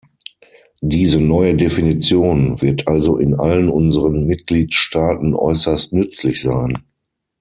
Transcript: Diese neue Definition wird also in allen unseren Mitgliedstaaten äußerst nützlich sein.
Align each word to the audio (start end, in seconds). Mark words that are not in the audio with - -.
Diese 0.81 1.21
neue 1.21 1.53
Definition 1.53 2.59
wird 2.59 2.87
also 2.87 3.17
in 3.17 3.35
allen 3.35 3.69
unseren 3.69 4.25
Mitgliedstaaten 4.25 5.35
äußerst 5.35 5.93
nützlich 5.93 6.41
sein. 6.41 6.79